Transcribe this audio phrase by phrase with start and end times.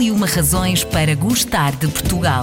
[0.00, 2.42] E uma razões para gostar de Portugal.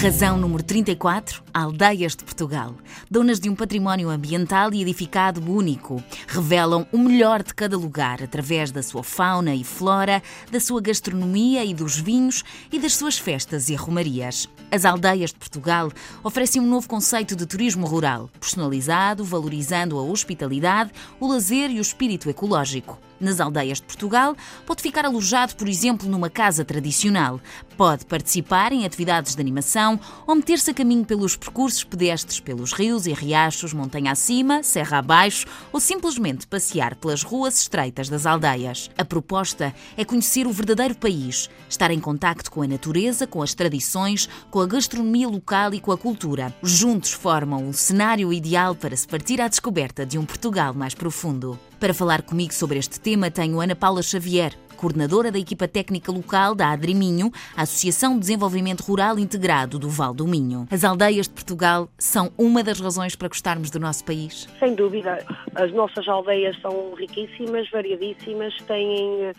[0.00, 1.42] Razão número 34.
[1.56, 2.74] Aldeias de Portugal.
[3.10, 6.04] Donas de um património ambiental e edificado único.
[6.28, 10.22] Revelam o melhor de cada lugar através da sua fauna e flora,
[10.52, 14.46] da sua gastronomia e dos vinhos e das suas festas e romarias.
[14.70, 15.90] As aldeias de Portugal
[16.22, 21.80] oferecem um novo conceito de turismo rural, personalizado, valorizando a hospitalidade, o lazer e o
[21.80, 22.98] espírito ecológico.
[23.18, 27.40] Nas aldeias de Portugal, pode ficar alojado, por exemplo, numa casa tradicional.
[27.76, 33.06] Pode participar em atividades de animação ou meter-se a caminho pelos percursos pedestres pelos rios
[33.06, 38.90] e riachos, montanha acima, serra abaixo ou simplesmente passear pelas ruas estreitas das aldeias.
[38.98, 43.54] A proposta é conhecer o verdadeiro país, estar em contacto com a natureza, com as
[43.54, 46.52] tradições, com a gastronomia local e com a cultura.
[46.62, 51.56] Juntos formam um cenário ideal para se partir à descoberta de um Portugal mais profundo.
[51.78, 56.54] Para falar comigo sobre este tema, tenho Ana Paula Xavier, coordenadora da equipa técnica local
[56.54, 60.68] da Adriminho, a Associação de Desenvolvimento Rural Integrado do Val do Minho.
[60.70, 64.48] As aldeias de Portugal são uma das razões para gostarmos do nosso país?
[64.58, 65.24] Sem dúvida.
[65.54, 69.32] As nossas aldeias são riquíssimas, variadíssimas, têm eh,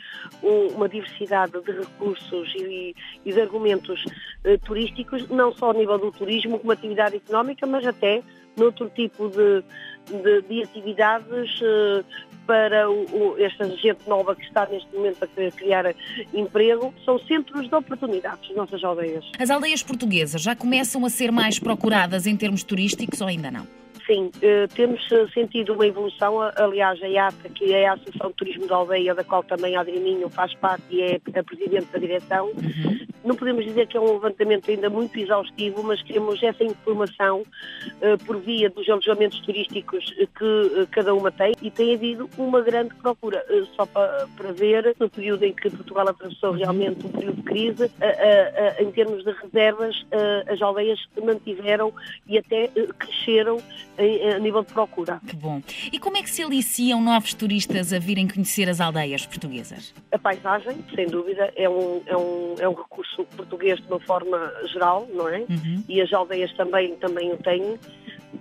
[0.75, 4.03] uma diversidade de recursos e, de argumentos
[4.43, 8.23] eh, turísticos, não só a nível do turismo como atividade económica, mas até
[8.57, 9.63] noutro tipo de,
[10.07, 12.03] de, de atividades uh,
[12.45, 15.95] para o, o, esta gente nova que está neste momento a querer criar
[16.33, 19.25] emprego, são centros de oportunidades, as nossas aldeias.
[19.37, 23.67] As aldeias portuguesas já começam a ser mais procuradas em termos turísticos ou ainda não?
[24.07, 26.39] Sim, eh, temos eh, sentido uma evolução.
[26.55, 29.81] Aliás, a IATA, que é a Associação de Turismo da Aldeia, da qual também a
[29.81, 32.99] Adrianinho faz parte e é a presidente da direção, uhum.
[33.25, 38.25] não podemos dizer que é um levantamento ainda muito exaustivo, mas temos essa informação uh,
[38.25, 43.43] por via dos alojamentos turísticos que cada uma tem e tem havido uma grande procura.
[43.75, 47.91] Só para, para ver, no período em que Portugal atravessou realmente um período de crise,
[48.79, 50.05] em termos de reservas,
[50.47, 51.91] as aldeias mantiveram
[52.27, 53.57] e até cresceram
[54.35, 55.19] a nível de procura.
[55.27, 55.61] Que bom.
[55.91, 59.93] E como é que se aliciam novos turistas a virem conhecer as aldeias portuguesas?
[60.11, 64.51] A paisagem, sem dúvida, é um, é um, é um recurso português de uma forma
[64.71, 65.39] geral, não é?
[65.39, 65.83] Uhum.
[65.89, 67.77] E as aldeias também, também o têm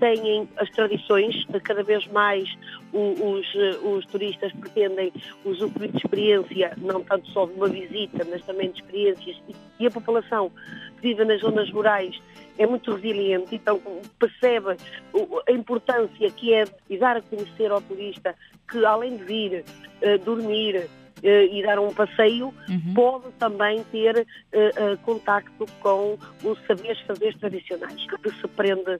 [0.00, 2.48] têm as tradições, cada vez mais
[2.92, 3.46] os,
[3.82, 5.12] os, turistas pretendem
[5.44, 9.36] usufruir de experiência, não tanto só de uma visita, mas também de experiências,
[9.78, 10.50] e a população
[10.96, 12.18] que vive nas zonas rurais
[12.58, 13.80] é muito resiliente, então
[14.18, 14.76] percebe
[15.48, 18.34] a importância que é de dar a conhecer ao turista
[18.70, 19.64] que além de vir
[20.02, 20.88] uh, dormir,
[21.22, 22.94] Uh, e dar um passeio, uhum.
[22.94, 28.98] pode também ter uh, uh, contacto com os saberes fazeres tradicionais, que se prende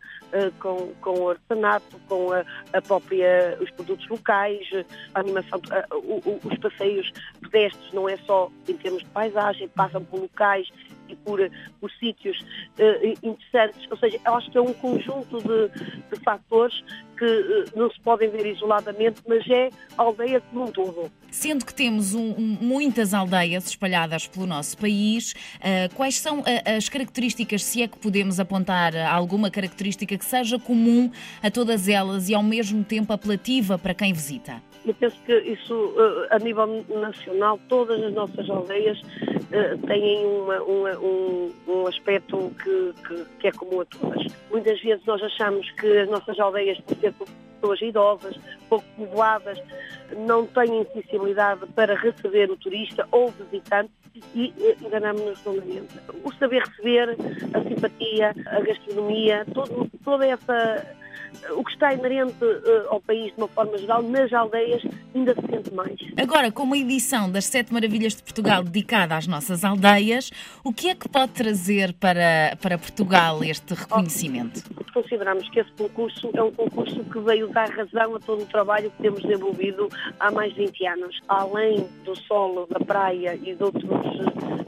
[0.58, 2.42] com, com o artesanato, com a,
[2.72, 4.66] a, própria, os produtos locais,
[5.14, 5.60] a animação,
[5.92, 7.12] o, o, os passeios
[7.42, 10.66] pedestres, não é só em termos de paisagem, passam por locais
[11.08, 11.38] e por,
[11.80, 13.86] por sítios uh, interessantes.
[13.90, 15.68] Ou seja, eu acho que é um conjunto de,
[16.10, 16.82] de fatores
[17.18, 21.10] que uh, não se podem ver isoladamente, mas é a aldeia como um todo.
[21.30, 27.64] Sendo que temos um, muitas aldeias espalhadas pelo nosso país, uh, quais são as características,
[27.64, 31.10] se é que podemos apontar alguma característica que seja comum
[31.42, 34.62] a todas elas e ao mesmo tempo apelativa para quem visita?
[34.86, 35.94] Eu penso que isso,
[36.30, 42.94] a nível nacional, todas as nossas aldeias uh, têm uma, uma, um, um, aspecto que,
[43.02, 44.26] que, que, é comum a todas.
[44.48, 48.38] Muitas vezes nós achamos que as nossas aldeias, por ser pessoas idosas,
[48.68, 49.58] pouco povoadas,
[50.24, 53.90] não têm sensibilidade para receber o turista ou o visitante
[54.36, 55.98] e uh, enganamos-nos redondamente.
[56.22, 57.16] O saber receber,
[57.54, 60.96] a simpatia, a gastronomia, todo, toda essa
[61.50, 64.82] o que está inerente uh, ao país de uma forma geral, nas aldeias
[65.14, 65.96] ainda se sente mais.
[66.16, 70.30] Agora, com uma edição das Sete Maravilhas de Portugal dedicada às nossas aldeias,
[70.64, 74.62] o que é que pode trazer para, para Portugal este reconhecimento?
[74.92, 78.90] Consideramos que esse concurso é um concurso que veio dar razão a todo o trabalho
[78.90, 79.88] que temos desenvolvido
[80.18, 81.20] há mais de 20 anos.
[81.28, 83.84] Além do solo, da praia e de outros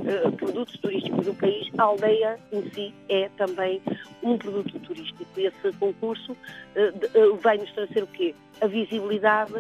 [0.09, 3.81] uh, produtos turísticos do país, a aldeia em si é também
[4.23, 5.25] um produto turístico.
[5.37, 8.35] Esse concurso uh, vai nos trazer o quê?
[8.61, 9.53] A visibilidade,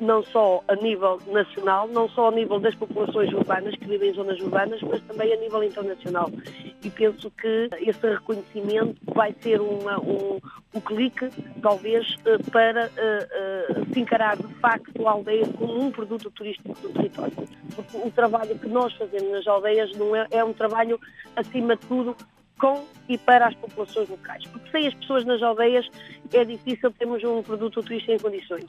[0.00, 4.14] não só a nível nacional, não só a nível das populações urbanas que vivem em
[4.14, 6.28] zonas urbanas, mas também a nível internacional.
[6.82, 10.40] E penso que esse reconhecimento vai ser uma, um,
[10.74, 11.28] um clique,
[11.60, 12.16] talvez,
[12.50, 12.90] para
[13.92, 17.34] se encarar de facto a aldeia como um produto turístico do território.
[17.74, 20.98] Porque o trabalho que nós fazemos nas aldeias não é, é um trabalho,
[21.36, 22.16] acima de tudo,
[22.58, 24.46] com e para as populações locais.
[24.46, 25.88] Porque sem as pessoas nas aldeias
[26.32, 28.66] é difícil termos um produto turístico em condições.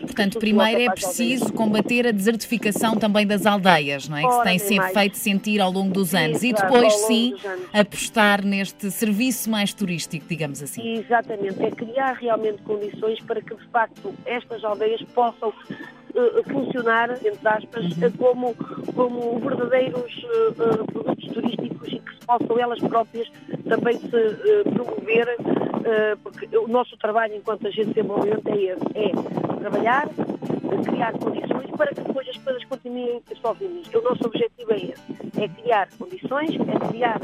[0.00, 4.22] Portanto, primeiro é preciso combater a desertificação também das aldeias, não é?
[4.22, 6.42] que se tem sempre feito sentir ao longo dos anos.
[6.42, 7.34] E depois, sim,
[7.72, 10.98] apostar neste serviço mais turístico, digamos assim.
[10.98, 11.62] Exatamente.
[11.64, 17.84] É criar realmente condições para que, de facto, estas aldeias possam uh, funcionar, entre aspas,
[17.84, 18.10] uhum.
[18.18, 18.54] como,
[18.94, 23.28] como verdadeiros uh, produtos turísticos e que possam elas próprias
[23.68, 25.36] também se uh, promover,
[26.22, 30.08] porque o nosso trabalho enquanto agente desenvolvimento é esse, é trabalhar,
[30.84, 33.86] criar condições para que depois as coisas continuem sozinhas.
[33.94, 37.20] O nosso objetivo é esse, é criar condições, é criar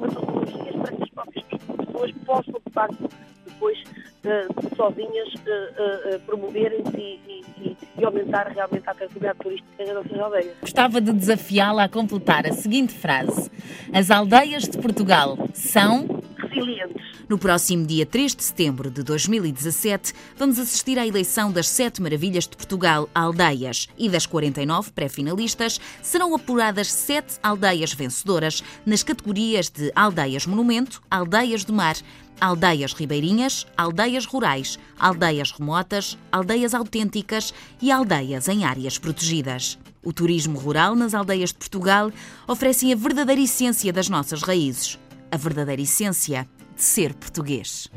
[0.00, 3.08] metodologias para que as próprias pessoas possam, de facto,
[3.46, 9.94] depois, uh, sozinhas, uh, uh, promoverem-se e, e, e, aumentar realmente a atratividade turística das
[9.94, 10.56] nossas aldeias.
[10.60, 13.50] Gostava de desafiá-la a completar a seguinte frase.
[13.92, 16.19] As aldeias de Portugal são...
[16.50, 17.02] Resilientes.
[17.28, 22.48] No próximo dia 3 de setembro de 2017, vamos assistir à eleição das Sete Maravilhas
[22.48, 29.92] de Portugal Aldeias e das 49 pré-finalistas serão apuradas sete aldeias vencedoras nas categorias de
[29.94, 31.96] Aldeias Monumento, Aldeias do Mar,
[32.40, 39.78] aldeias ribeirinhas, aldeias rurais, aldeias remotas, aldeias autênticas e aldeias em áreas protegidas.
[40.02, 42.10] O turismo rural nas aldeias de Portugal
[42.48, 44.98] oferece a verdadeira essência das nossas raízes,
[45.30, 47.88] a verdadeira essência de ser português.